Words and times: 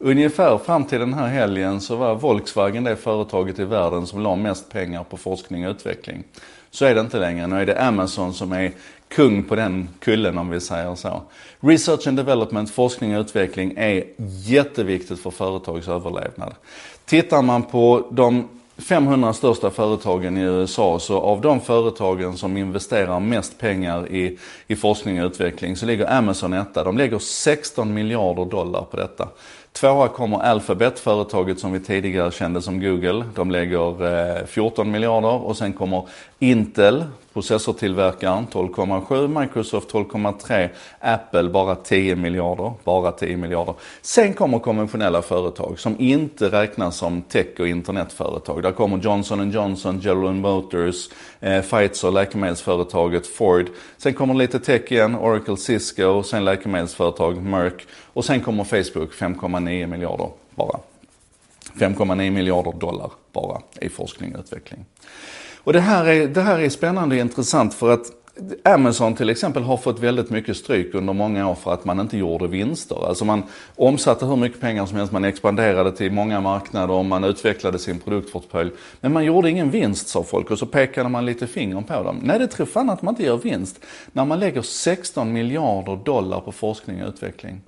Ungefär 0.00 0.58
fram 0.58 0.84
till 0.84 0.98
den 0.98 1.14
här 1.14 1.26
helgen 1.26 1.80
så 1.80 1.96
var 1.96 2.14
Volkswagen 2.14 2.84
det 2.84 2.96
företaget 2.96 3.58
i 3.58 3.64
världen 3.64 4.06
som 4.06 4.20
la 4.22 4.36
mest 4.36 4.70
pengar 4.70 5.04
på 5.04 5.16
forskning 5.16 5.66
och 5.66 5.70
utveckling. 5.70 6.24
Så 6.70 6.84
är 6.84 6.94
det 6.94 7.00
inte 7.00 7.18
längre. 7.18 7.46
Nu 7.46 7.60
är 7.60 7.66
det 7.66 7.82
Amazon 7.82 8.34
som 8.34 8.52
är 8.52 8.72
kung 9.08 9.42
på 9.42 9.56
den 9.56 9.88
kullen 9.98 10.38
om 10.38 10.50
vi 10.50 10.60
säger 10.60 10.94
så. 10.94 11.22
Research 11.60 12.06
and 12.06 12.16
development, 12.16 12.70
forskning 12.70 13.16
och 13.16 13.20
utveckling 13.20 13.74
är 13.76 14.04
jätteviktigt 14.46 15.20
för 15.20 15.30
företags 15.30 15.88
överlevnad. 15.88 16.54
Tittar 17.04 17.42
man 17.42 17.62
på 17.62 18.06
de 18.10 18.48
500 18.78 19.32
största 19.32 19.70
företagen 19.70 20.36
i 20.36 20.40
USA, 20.40 20.98
så 20.98 21.18
av 21.18 21.40
de 21.40 21.60
företagen 21.60 22.36
som 22.36 22.56
investerar 22.56 23.20
mest 23.20 23.58
pengar 23.58 24.12
i, 24.12 24.38
i 24.66 24.76
forskning 24.76 25.22
och 25.22 25.26
utveckling 25.26 25.76
så 25.76 25.86
ligger 25.86 26.12
Amazon 26.18 26.52
etta. 26.52 26.84
De 26.84 26.98
lägger 26.98 27.18
16 27.18 27.94
miljarder 27.94 28.44
dollar 28.44 28.82
på 28.90 28.96
detta. 28.96 29.28
Tvåa 29.80 30.08
kommer 30.08 30.38
Alphabet, 30.38 30.98
företaget 30.98 31.58
som 31.58 31.72
vi 31.72 31.80
tidigare 31.80 32.30
kände 32.30 32.62
som 32.62 32.80
Google. 32.80 33.24
De 33.34 33.50
lägger 33.50 34.04
eh, 34.38 34.46
14 34.46 34.90
miljarder 34.90 35.44
och 35.46 35.56
sen 35.56 35.72
kommer 35.72 36.08
Intel, 36.38 37.04
processortillverkaren 37.32 38.46
12,7, 38.52 39.40
Microsoft 39.40 39.92
12,3, 39.92 40.68
Apple 41.00 41.48
bara 41.48 41.74
10 41.74 42.16
miljarder, 42.16 42.72
bara 42.84 43.12
10 43.12 43.36
miljarder. 43.36 43.74
Sen 44.02 44.34
kommer 44.34 44.58
konventionella 44.58 45.22
företag 45.22 45.78
som 45.78 45.96
inte 45.98 46.48
räknas 46.48 46.96
som 46.96 47.22
tech 47.22 47.46
och 47.58 47.68
internetföretag. 47.68 48.62
Där 48.62 48.72
kommer 48.72 48.98
Johnson 48.98 49.50
Johnson, 49.50 50.00
General 50.00 50.34
Motors, 50.34 51.08
eh, 51.40 51.62
Pfizer, 51.62 52.10
läkemedelsföretaget 52.10 53.26
Ford. 53.26 53.66
Sen 53.96 54.14
kommer 54.14 54.34
lite 54.34 54.58
tech 54.58 54.92
igen, 54.92 55.14
Oracle, 55.14 55.56
Cisco, 55.56 56.22
sen 56.22 56.44
läkemedelsföretag 56.44 57.42
Merck 57.42 57.86
och 58.12 58.24
sen 58.24 58.40
kommer 58.40 58.64
Facebook 58.64 59.12
5,9 59.12 59.67
miljarder 59.68 60.30
bara. 60.54 60.80
5,9 61.78 62.30
miljarder 62.30 62.72
dollar 62.72 63.10
bara 63.32 63.60
i 63.80 63.88
forskning 63.88 64.34
och 64.34 64.40
utveckling. 64.40 64.84
Och 65.56 65.72
det 65.72 65.80
här, 65.80 66.06
är, 66.06 66.28
det 66.28 66.40
här 66.40 66.58
är 66.58 66.68
spännande 66.68 67.14
och 67.14 67.20
intressant 67.20 67.74
för 67.74 67.90
att 67.90 68.12
Amazon 68.64 69.14
till 69.14 69.30
exempel 69.30 69.62
har 69.62 69.76
fått 69.76 69.98
väldigt 69.98 70.30
mycket 70.30 70.56
stryk 70.56 70.94
under 70.94 71.12
många 71.12 71.48
år 71.48 71.54
för 71.54 71.74
att 71.74 71.84
man 71.84 72.00
inte 72.00 72.18
gjorde 72.18 72.46
vinster. 72.46 73.08
Alltså 73.08 73.24
man 73.24 73.42
omsatte 73.76 74.26
hur 74.26 74.36
mycket 74.36 74.60
pengar 74.60 74.86
som 74.86 74.96
helst, 74.96 75.12
man 75.12 75.24
expanderade 75.24 75.92
till 75.92 76.12
många 76.12 76.40
marknader 76.40 76.94
och 76.94 77.04
man 77.04 77.24
utvecklade 77.24 77.78
sin 77.78 78.00
produktportfölj. 78.00 78.70
Men 79.00 79.12
man 79.12 79.24
gjorde 79.24 79.50
ingen 79.50 79.70
vinst 79.70 80.08
sa 80.08 80.22
folk 80.22 80.50
och 80.50 80.58
så 80.58 80.66
pekade 80.66 81.08
man 81.08 81.26
lite 81.26 81.46
finger 81.46 81.80
på 81.80 82.02
dem. 82.02 82.20
Nej, 82.22 82.38
det 82.38 82.46
tror 82.46 82.66
fan 82.66 82.90
att 82.90 83.02
man 83.02 83.12
inte 83.12 83.24
gör 83.24 83.36
vinst 83.36 83.80
när 84.12 84.24
man 84.24 84.40
lägger 84.40 84.62
16 84.62 85.32
miljarder 85.32 85.96
dollar 86.04 86.40
på 86.40 86.52
forskning 86.52 87.02
och 87.02 87.08
utveckling. 87.08 87.60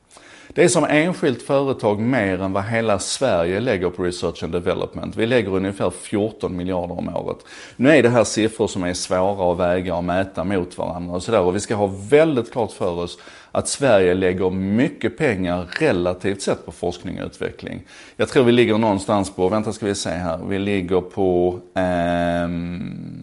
Det 0.54 0.64
är 0.64 0.68
som 0.68 0.84
enskilt 0.84 1.42
företag 1.42 2.00
mer 2.00 2.42
än 2.42 2.52
vad 2.52 2.64
hela 2.64 2.98
Sverige 2.98 3.60
lägger 3.60 3.90
på 3.90 4.02
research 4.02 4.44
and 4.44 4.52
development. 4.52 5.16
Vi 5.16 5.26
lägger 5.26 5.54
ungefär 5.54 5.90
14 5.90 6.56
miljarder 6.56 6.98
om 6.98 7.16
året. 7.16 7.36
Nu 7.76 7.90
är 7.90 8.02
det 8.02 8.08
här 8.08 8.24
siffror 8.24 8.66
som 8.66 8.82
är 8.82 8.94
svåra 8.94 9.52
att 9.52 9.58
väga 9.58 9.94
och 9.94 10.04
mäta 10.04 10.44
mot 10.44 10.78
varandra 10.78 11.14
och 11.14 11.22
sådär. 11.22 11.40
Och 11.40 11.56
vi 11.56 11.60
ska 11.60 11.74
ha 11.74 11.90
väldigt 12.10 12.52
klart 12.52 12.72
för 12.72 12.90
oss 12.90 13.18
att 13.52 13.68
Sverige 13.68 14.14
lägger 14.14 14.50
mycket 14.50 15.18
pengar 15.18 15.66
relativt 15.80 16.42
sett 16.42 16.66
på 16.66 16.72
forskning 16.72 17.20
och 17.20 17.26
utveckling. 17.26 17.82
Jag 18.16 18.28
tror 18.28 18.44
vi 18.44 18.52
ligger 18.52 18.78
någonstans 18.78 19.34
på, 19.34 19.48
vänta 19.48 19.72
ska 19.72 19.86
vi 19.86 19.94
se 19.94 20.10
här, 20.10 20.40
vi 20.48 20.58
ligger 20.58 21.00
på 21.00 21.60
ehm, 21.74 23.19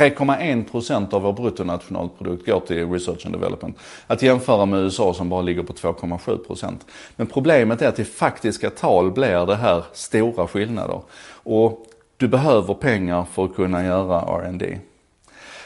3,1% 0.00 1.14
av 1.14 1.22
vår 1.22 1.32
bruttonationalprodukt 1.32 2.46
går 2.46 2.60
till 2.60 2.90
research 2.90 3.26
and 3.26 3.34
development. 3.34 3.78
Att 4.06 4.22
jämföra 4.22 4.66
med 4.66 4.80
USA 4.80 5.14
som 5.14 5.28
bara 5.28 5.42
ligger 5.42 5.62
på 5.62 5.72
2,7%. 5.72 6.74
Men 7.16 7.26
problemet 7.26 7.82
är 7.82 7.88
att 7.88 7.98
i 7.98 8.04
faktiska 8.04 8.70
tal 8.70 9.10
blir 9.10 9.46
det 9.46 9.56
här 9.56 9.84
stora 9.92 10.46
skillnader. 10.46 11.00
Och 11.42 11.86
du 12.16 12.28
behöver 12.28 12.74
pengar 12.74 13.24
för 13.32 13.44
att 13.44 13.54
kunna 13.54 13.84
göra 13.84 14.20
R&D. 14.20 14.78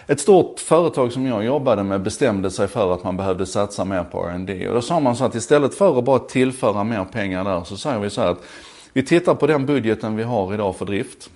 Ett 0.06 0.21
stort 0.21 0.61
företag 0.61 1.12
som 1.12 1.27
jag 1.27 1.45
jobbade 1.45 1.83
med 1.83 2.03
bestämde 2.03 2.51
sig 2.51 2.69
för 2.69 2.95
att 2.95 3.05
man 3.05 3.16
behövde 3.16 3.47
satsa 3.47 3.84
mer 3.84 4.05
på 4.05 4.27
R&D. 4.27 4.69
Och 4.69 4.75
då 4.75 4.81
sa 4.81 5.01
man 5.01 5.16
så 5.16 5.25
att 5.25 5.34
istället 5.34 5.75
för 5.75 5.99
att 5.99 6.05
bara 6.05 6.19
tillföra 6.19 6.84
mer 6.84 7.05
pengar 7.05 7.45
där 7.45 7.65
så 7.65 7.77
säger 7.77 7.99
vi 7.99 8.11
så 8.11 8.21
här 8.21 8.28
att 8.28 8.43
vi 8.93 9.03
tittar 9.03 9.34
på 9.34 9.47
den 9.47 9.66
budgeten 9.66 10.16
vi 10.16 10.22
har 10.22 10.55
idag 10.55 10.77
för 10.77 10.87
drift. 10.87 11.31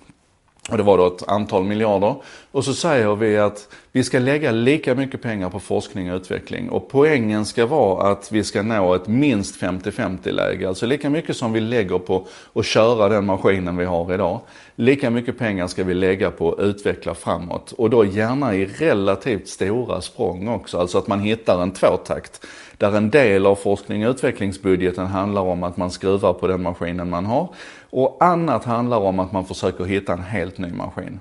Och 0.71 0.77
det 0.77 0.83
var 0.83 0.97
då 0.97 1.07
ett 1.07 1.27
antal 1.27 1.63
miljarder. 1.63 2.15
Och 2.51 2.65
så 2.65 2.73
säger 2.73 3.15
vi 3.15 3.37
att 3.37 3.67
vi 3.91 4.03
ska 4.03 4.19
lägga 4.19 4.51
lika 4.51 4.95
mycket 4.95 5.21
pengar 5.21 5.49
på 5.49 5.59
forskning 5.59 6.11
och 6.11 6.15
utveckling. 6.15 6.69
Och 6.69 6.89
poängen 6.89 7.45
ska 7.45 7.65
vara 7.65 8.11
att 8.11 8.31
vi 8.31 8.43
ska 8.43 8.61
nå 8.61 8.93
ett 8.93 9.07
minst 9.07 9.61
50-50 9.61 10.31
läge. 10.31 10.67
Alltså 10.67 10.85
lika 10.85 11.09
mycket 11.09 11.37
som 11.37 11.53
vi 11.53 11.59
lägger 11.59 11.99
på 11.99 12.27
att 12.53 12.65
köra 12.65 13.09
den 13.09 13.25
maskinen 13.25 13.77
vi 13.77 13.85
har 13.85 14.13
idag. 14.13 14.39
Lika 14.75 15.09
mycket 15.09 15.37
pengar 15.37 15.67
ska 15.67 15.83
vi 15.83 15.93
lägga 15.93 16.31
på 16.31 16.51
att 16.51 16.59
utveckla 16.59 17.15
framåt. 17.15 17.71
Och 17.71 17.89
då 17.89 18.05
gärna 18.05 18.55
i 18.55 18.65
relativt 18.65 19.47
stora 19.47 20.01
språng 20.01 20.47
också. 20.47 20.77
Alltså 20.77 20.97
att 20.97 21.07
man 21.07 21.19
hittar 21.19 21.61
en 21.61 21.71
tvåtakt. 21.71 22.45
Där 22.77 22.97
en 22.97 23.09
del 23.09 23.45
av 23.45 23.55
forskning 23.55 24.07
och 24.07 24.11
utvecklingsbudgeten 24.11 25.05
handlar 25.05 25.41
om 25.41 25.63
att 25.63 25.77
man 25.77 25.91
skruvar 25.91 26.33
på 26.33 26.47
den 26.47 26.61
maskinen 26.61 27.09
man 27.09 27.25
har. 27.25 27.49
Och 27.89 28.17
annat 28.19 28.65
handlar 28.65 28.97
om 28.97 29.19
att 29.19 29.31
man 29.31 29.45
försöker 29.45 29.83
hitta 29.83 30.13
en 30.13 30.23
helt 30.23 30.57
ny 30.57 30.71
maskin. 30.71 31.19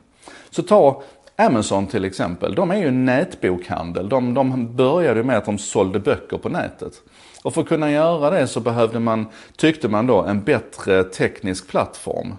Så 0.50 0.62
ta 0.62 1.02
Amazon 1.40 1.86
till 1.86 2.04
exempel, 2.04 2.54
de 2.54 2.70
är 2.70 2.76
ju 2.76 2.90
nätbokhandel. 2.90 4.08
De, 4.08 4.34
de 4.34 4.76
började 4.76 5.22
med 5.22 5.36
att 5.36 5.44
de 5.44 5.58
sålde 5.58 6.00
böcker 6.00 6.38
på 6.38 6.48
nätet. 6.48 6.92
Och 7.42 7.54
för 7.54 7.60
att 7.60 7.68
kunna 7.68 7.90
göra 7.90 8.30
det 8.30 8.46
så 8.46 8.60
behövde 8.60 8.98
man, 8.98 9.26
tyckte 9.56 9.88
man 9.88 10.06
då, 10.06 10.22
en 10.22 10.42
bättre 10.42 11.04
teknisk 11.04 11.68
plattform. 11.68 12.34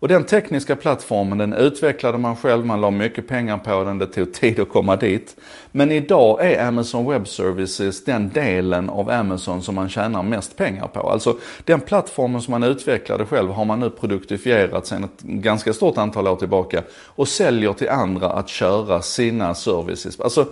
Och 0.00 0.08
den 0.08 0.24
tekniska 0.24 0.76
plattformen 0.76 1.38
den 1.38 1.52
utvecklade 1.52 2.18
man 2.18 2.36
själv, 2.36 2.66
man 2.66 2.80
la 2.80 2.90
mycket 2.90 3.28
pengar 3.28 3.58
på 3.58 3.84
den, 3.84 3.98
det 3.98 4.06
tog 4.06 4.32
tid 4.32 4.60
att 4.60 4.68
komma 4.68 4.96
dit. 4.96 5.36
Men 5.72 5.92
idag 5.92 6.44
är 6.44 6.66
Amazon 6.66 7.10
Web 7.10 7.28
Services 7.28 8.04
den 8.04 8.28
delen 8.28 8.90
av 8.90 9.10
Amazon 9.10 9.62
som 9.62 9.74
man 9.74 9.88
tjänar 9.88 10.22
mest 10.22 10.56
pengar 10.56 10.86
på. 10.86 11.00
Alltså 11.00 11.36
den 11.64 11.80
plattformen 11.80 12.42
som 12.42 12.50
man 12.50 12.62
utvecklade 12.62 13.26
själv 13.26 13.50
har 13.50 13.64
man 13.64 13.80
nu 13.80 13.90
produktifierat 13.90 14.86
sedan 14.86 15.04
ett 15.04 15.22
ganska 15.22 15.72
stort 15.72 15.98
antal 15.98 16.28
år 16.28 16.36
tillbaka 16.36 16.82
och 16.90 17.28
säljer 17.28 17.72
till 17.72 17.88
andra 17.88 18.30
att 18.30 18.48
köra 18.48 19.02
sina 19.02 19.54
services. 19.54 20.20
Alltså, 20.20 20.46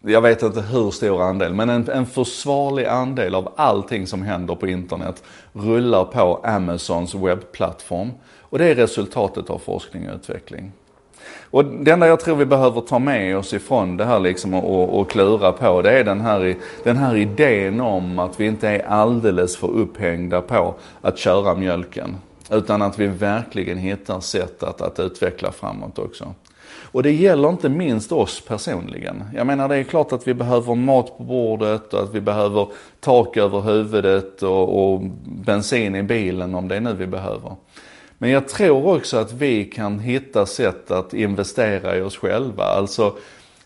jag 0.00 0.20
vet 0.20 0.42
inte 0.42 0.60
hur 0.60 0.90
stor 0.90 1.22
andel, 1.22 1.54
men 1.54 1.70
en, 1.70 1.90
en 1.90 2.06
försvarlig 2.06 2.84
andel 2.84 3.34
av 3.34 3.52
allting 3.56 4.06
som 4.06 4.22
händer 4.22 4.54
på 4.54 4.68
internet 4.68 5.22
rullar 5.52 6.04
på 6.04 6.40
Amazons 6.44 7.14
webbplattform. 7.14 8.10
Och 8.40 8.58
det 8.58 8.64
är 8.64 8.74
resultatet 8.74 9.50
av 9.50 9.58
forskning 9.58 10.08
och 10.08 10.14
utveckling. 10.14 10.72
Och 11.50 11.64
det 11.64 11.90
enda 11.90 12.06
jag 12.06 12.20
tror 12.20 12.36
vi 12.36 12.46
behöver 12.46 12.80
ta 12.80 12.98
med 12.98 13.36
oss 13.36 13.54
ifrån 13.54 13.96
det 13.96 14.04
här 14.04 14.20
liksom 14.20 14.54
och, 14.54 15.00
och 15.00 15.10
klura 15.10 15.52
på, 15.52 15.82
det 15.82 15.98
är 15.98 16.04
den 16.04 16.20
här, 16.20 16.56
den 16.84 16.96
här 16.96 17.16
idén 17.16 17.80
om 17.80 18.18
att 18.18 18.40
vi 18.40 18.46
inte 18.46 18.68
är 18.68 18.86
alldeles 18.86 19.56
för 19.56 19.68
upphängda 19.68 20.40
på 20.40 20.74
att 21.00 21.18
köra 21.18 21.54
mjölken. 21.54 22.16
Utan 22.50 22.82
att 22.82 22.98
vi 22.98 23.06
verkligen 23.06 23.78
hittar 23.78 24.20
sätt 24.20 24.62
att, 24.62 24.80
att 24.80 25.00
utveckla 25.00 25.52
framåt 25.52 25.98
också. 25.98 26.34
Och 26.68 27.02
det 27.02 27.12
gäller 27.12 27.48
inte 27.48 27.68
minst 27.68 28.12
oss 28.12 28.40
personligen. 28.40 29.24
Jag 29.34 29.46
menar 29.46 29.68
det 29.68 29.76
är 29.76 29.82
klart 29.82 30.12
att 30.12 30.28
vi 30.28 30.34
behöver 30.34 30.74
mat 30.74 31.18
på 31.18 31.22
bordet 31.22 31.94
och 31.94 32.02
att 32.02 32.14
vi 32.14 32.20
behöver 32.20 32.68
tak 33.00 33.36
över 33.36 33.60
huvudet 33.60 34.42
och, 34.42 34.92
och 34.92 35.00
bensin 35.24 35.94
i 35.94 36.02
bilen 36.02 36.54
om 36.54 36.68
det 36.68 36.76
är 36.76 36.80
nu 36.80 36.92
vi 36.92 37.06
behöver. 37.06 37.56
Men 38.18 38.30
jag 38.30 38.48
tror 38.48 38.96
också 38.96 39.16
att 39.16 39.32
vi 39.32 39.64
kan 39.64 39.98
hitta 39.98 40.46
sätt 40.46 40.90
att 40.90 41.14
investera 41.14 41.96
i 41.96 42.00
oss 42.00 42.16
själva. 42.16 42.64
Alltså 42.64 43.16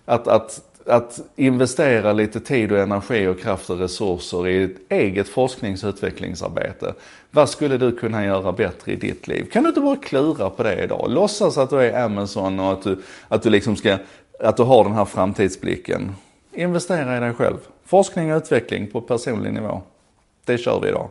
att, 0.05 0.29
att 0.29 0.70
att 0.87 1.21
investera 1.37 2.13
lite 2.13 2.41
tid 2.41 2.73
och 2.73 2.79
energi 2.79 3.27
och 3.27 3.41
kraft 3.41 3.71
och 3.71 3.79
resurser 3.79 4.49
i 4.49 4.63
ett 4.65 4.77
eget 4.89 5.29
forsknings 5.29 5.85
och 5.85 5.89
utvecklingsarbete. 5.89 6.95
Vad 7.31 7.49
skulle 7.49 7.79
du 7.79 7.97
kunna 7.97 8.25
göra 8.25 8.53
bättre 8.53 8.93
i 8.93 8.97
ditt 8.97 9.29
liv? 9.29 9.51
Kan 9.53 9.63
du 9.63 9.69
inte 9.69 9.81
bara 9.81 9.97
klura 9.97 10.51
på 10.51 10.63
det 10.63 10.83
idag? 10.83 11.07
Låtsas 11.09 11.59
att 11.59 11.71
du 11.71 11.81
är 11.81 12.05
Amazon 12.05 12.61
och 12.61 12.73
att 12.73 12.83
du, 12.83 13.03
att 13.29 13.43
du 13.43 13.51
liksom 13.51 13.77
ska, 13.77 13.99
att 14.41 14.57
du 14.57 14.63
har 14.63 14.85
den 14.85 14.93
här 14.93 15.05
framtidsblicken. 15.05 16.15
Investera 16.53 17.17
i 17.17 17.21
dig 17.21 17.35
själv. 17.35 17.57
Forskning 17.85 18.33
och 18.33 18.37
utveckling 18.37 18.87
på 18.87 19.01
personlig 19.01 19.53
nivå. 19.53 19.83
Det 20.45 20.59
kör 20.59 20.81
vi 20.81 20.89
idag. 20.89 21.09